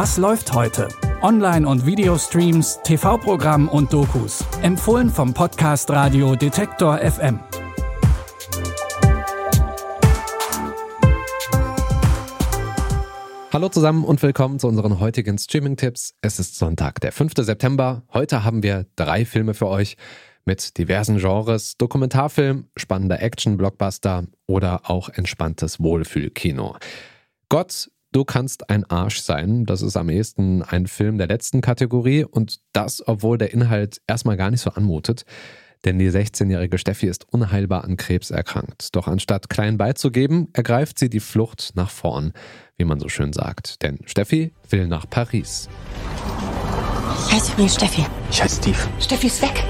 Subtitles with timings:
[0.00, 0.86] Was läuft heute?
[1.22, 4.44] Online- und Videostreams, TV-Programm und Dokus.
[4.62, 7.40] Empfohlen vom Podcast Radio Detektor FM.
[13.52, 16.14] Hallo zusammen und willkommen zu unseren heutigen Streaming-Tipps.
[16.20, 17.32] Es ist Sonntag, der 5.
[17.38, 18.04] September.
[18.12, 19.96] Heute haben wir drei Filme für euch
[20.44, 26.76] mit diversen Genres, Dokumentarfilm, spannender Action-Blockbuster oder auch entspanntes Wohlfühlkino.
[27.48, 29.64] Gott, du kannst ein Arsch sein.
[29.64, 34.36] Das ist am ehesten ein Film der letzten Kategorie und das, obwohl der Inhalt erstmal
[34.36, 35.24] gar nicht so anmutet.
[35.84, 38.96] Denn die 16-jährige Steffi ist unheilbar an Krebs erkrankt.
[38.96, 42.32] Doch anstatt klein beizugeben, ergreift sie die Flucht nach vorn,
[42.76, 43.82] wie man so schön sagt.
[43.82, 45.68] Denn Steffi will nach Paris.
[47.26, 48.06] Ich heiße übrigens Steffi.
[48.30, 48.78] Ich heiße Steve.
[48.98, 49.64] Steffi ist weg.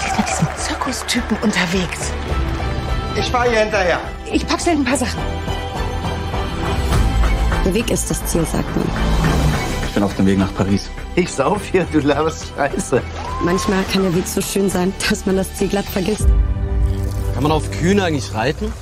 [0.00, 2.12] Sie ist mit diesem Zirkustypen unterwegs.
[3.18, 4.00] Ich fahre hier hinterher.
[4.32, 5.20] Ich pack schnell ein paar Sachen.
[7.66, 8.86] Der Weg ist das Ziel, sagt man.
[9.88, 10.88] Ich bin auf dem Weg nach Paris.
[11.16, 13.02] Ich sauf hier, du laberst Scheiße.
[13.44, 16.28] Manchmal kann der Weg so schön sein, dass man das Ziel glatt vergisst.
[17.34, 18.72] Kann man auf Kühne eigentlich reiten?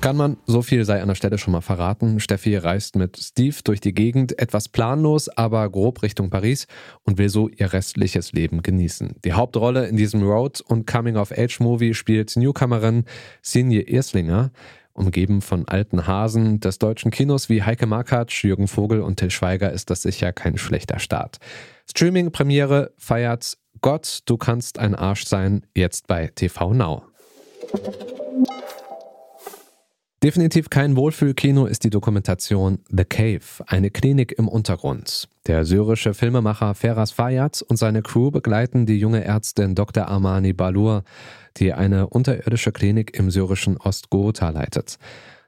[0.00, 2.18] Kann man, so viel sei an der Stelle schon mal verraten.
[2.18, 6.66] Steffi reist mit Steve durch die Gegend, etwas planlos, aber grob Richtung Paris
[7.04, 9.16] und will so ihr restliches Leben genießen.
[9.24, 13.04] Die Hauptrolle in diesem Road- und Coming-of-Age-Movie spielt Newcomerin
[13.40, 14.50] Sinje Erslinger,
[15.00, 19.72] umgeben von alten Hasen des deutschen Kinos wie Heike Markatsch, Jürgen Vogel und Till Schweiger
[19.72, 21.38] ist das sicher kein schlechter Start.
[21.88, 27.02] Streaming-Premiere feiert Gott, du kannst ein Arsch sein, jetzt bei TV Now.
[30.22, 35.30] Definitiv kein Wohlfühlkino ist die Dokumentation The Cave, eine Klinik im Untergrund.
[35.46, 40.08] Der syrische Filmemacher Feras Fayyad und seine Crew begleiten die junge Ärztin Dr.
[40.08, 41.04] Armani Balur,
[41.56, 44.98] die eine unterirdische Klinik im syrischen Ostghouta leitet.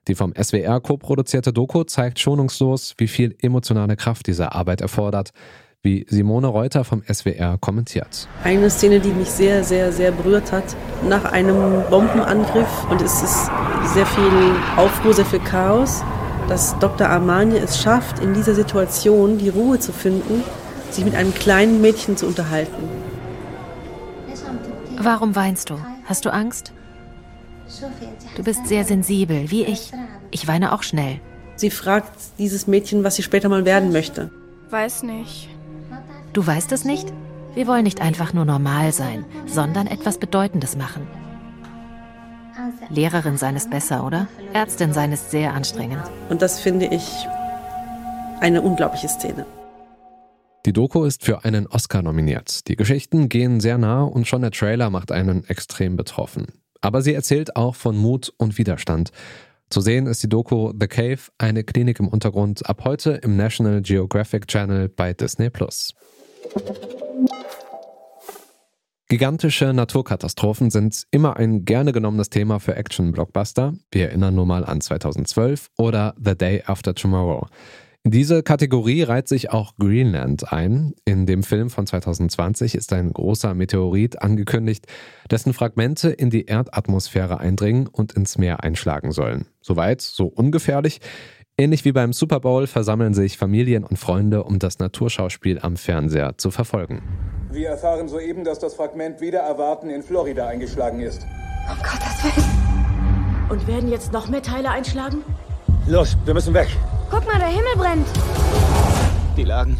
[0.08, 5.34] Die vom SWR co-produzierte Doku zeigt schonungslos, wie viel emotionale Kraft diese Arbeit erfordert,
[5.82, 8.28] wie Simone Reuter vom SWR kommentiert.
[8.44, 10.76] Eine Szene, die mich sehr, sehr, sehr berührt hat,
[11.08, 13.50] nach einem Bombenangriff und es ist
[13.92, 16.04] sehr viel Aufruhr, sehr viel Chaos,
[16.48, 17.08] dass Dr.
[17.08, 20.44] Armani es schafft, in dieser Situation die Ruhe zu finden,
[20.90, 22.88] sich mit einem kleinen Mädchen zu unterhalten.
[24.98, 25.78] Warum weinst du?
[26.04, 26.72] Hast du Angst?
[28.36, 29.90] Du bist sehr sensibel, wie ich.
[30.30, 31.20] Ich weine auch schnell.
[31.56, 34.30] Sie fragt dieses Mädchen, was sie später mal werden möchte.
[34.70, 35.48] Weiß nicht.
[36.32, 37.12] Du weißt es nicht?
[37.54, 41.06] Wir wollen nicht einfach nur normal sein, sondern etwas Bedeutendes machen.
[42.88, 44.28] Lehrerin sein ist besser, oder?
[44.54, 46.02] Ärztin sein ist sehr anstrengend.
[46.30, 47.26] Und das finde ich
[48.40, 49.44] eine unglaubliche Szene.
[50.64, 52.66] Die Doku ist für einen Oscar nominiert.
[52.68, 56.46] Die Geschichten gehen sehr nah und schon der Trailer macht einen extrem betroffen.
[56.80, 59.10] Aber sie erzählt auch von Mut und Widerstand.
[59.68, 63.82] Zu sehen ist die Doku The Cave, eine Klinik im Untergrund, ab heute im National
[63.82, 65.94] Geographic Channel bei Disney Plus.
[69.08, 73.74] Gigantische Naturkatastrophen sind immer ein gerne genommenes Thema für Action-Blockbuster.
[73.90, 77.46] Wir erinnern nur mal an 2012 oder The Day After Tomorrow.
[78.04, 80.94] In diese Kategorie reiht sich auch Greenland ein.
[81.04, 84.86] In dem Film von 2020 ist ein großer Meteorit angekündigt,
[85.30, 89.46] dessen Fragmente in die Erdatmosphäre eindringen und ins Meer einschlagen sollen.
[89.60, 91.00] Soweit, so ungefährlich.
[91.58, 96.38] Ähnlich wie beim Super Bowl versammeln sich Familien und Freunde, um das Naturschauspiel am Fernseher
[96.38, 97.02] zu verfolgen.
[97.50, 101.26] Wir erfahren soeben, dass das Fragment wieder erwarten in Florida eingeschlagen ist.
[101.68, 103.50] Um Gottes Willen.
[103.50, 105.18] Und werden jetzt noch mehr Teile einschlagen?
[105.86, 106.68] Los, wir müssen weg.
[107.10, 108.06] Guck mal, der Himmel brennt.
[109.36, 109.76] Die lagen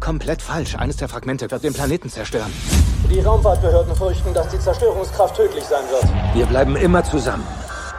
[0.00, 0.74] komplett falsch.
[0.76, 2.50] Eines der Fragmente wird den Planeten zerstören.
[3.10, 6.34] Die Raumfahrtbehörden fürchten, dass die Zerstörungskraft tödlich sein wird.
[6.34, 7.44] Wir bleiben immer zusammen.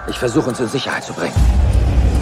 [0.10, 1.36] Ich versuche uns in Sicherheit zu bringen.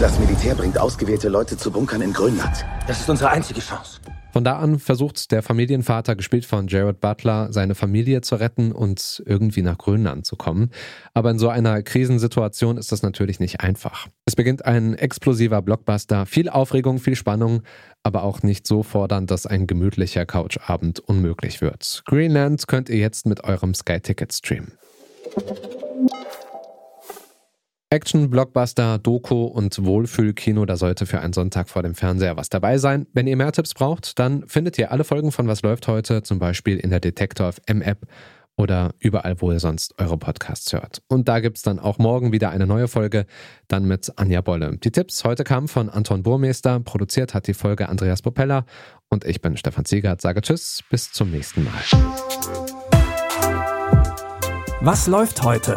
[0.00, 2.64] Das Militär bringt ausgewählte Leute zu Bunkern in Grönland.
[2.86, 4.00] Das ist unsere einzige Chance.
[4.32, 9.22] Von da an versucht der Familienvater, gespielt von Jared Butler, seine Familie zu retten und
[9.26, 10.70] irgendwie nach Grönland zu kommen.
[11.12, 14.06] Aber in so einer Krisensituation ist das natürlich nicht einfach.
[14.24, 17.60] Es beginnt ein explosiver Blockbuster, viel Aufregung, viel Spannung,
[18.02, 22.04] aber auch nicht so fordernd, dass ein gemütlicher Couchabend unmöglich wird.
[22.06, 24.72] Greenland könnt ihr jetzt mit eurem Sky-Ticket streamen.
[27.92, 32.78] Action, Blockbuster, Doku und Wohlfühlkino, da sollte für einen Sonntag vor dem Fernseher was dabei
[32.78, 33.08] sein.
[33.14, 36.38] Wenn ihr mehr Tipps braucht, dann findet ihr alle Folgen von Was läuft heute, zum
[36.38, 38.06] Beispiel in der Detektor FM App
[38.56, 41.02] oder überall, wo ihr sonst eure Podcasts hört.
[41.08, 43.26] Und da gibt es dann auch morgen wieder eine neue Folge,
[43.66, 44.76] dann mit Anja Bolle.
[44.76, 48.66] Die Tipps heute kamen von Anton Burmeister, produziert hat die Folge Andreas Popella
[49.08, 51.72] und ich bin Stefan Ziegert, sage Tschüss, bis zum nächsten Mal.
[54.80, 55.76] Was läuft heute?